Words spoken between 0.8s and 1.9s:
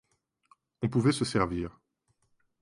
On pouvait se servir.